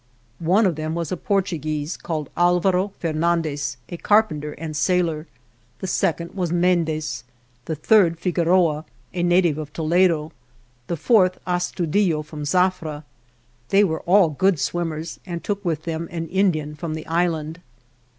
One 0.39 0.65
of 0.65 0.77
them 0.77 0.95
was 0.95 1.11
a 1.11 1.15
Portuguese, 1.15 1.95
called 1.95 2.31
Al 2.35 2.59
varo 2.59 2.91
Fernandez, 2.97 3.77
a 3.87 3.97
carpenter 3.97 4.53
and 4.53 4.75
sailor; 4.75 5.27
the 5.77 5.85
second 5.85 6.33
was 6.33 6.51
Mendez; 6.51 7.23
the 7.65 7.75
third, 7.75 8.19
Figueroa, 8.19 8.83
a 9.13 9.21
native 9.21 9.59
of 9.59 9.71
Toledo; 9.73 10.31
the 10.87 10.97
fourth, 10.97 11.37
Astudillo, 11.45 12.23
from 12.25 12.45
Zafra. 12.45 13.03
They 13.69 13.83
were 13.83 14.01
all 14.07 14.29
good 14.29 14.59
swimmers 14.59 15.19
and 15.23 15.43
took 15.43 15.63
with 15.63 15.83
them 15.83 16.07
an 16.09 16.27
Indian 16.29 16.73
from 16.73 16.95
the 16.95 17.05
island. 17.05 17.59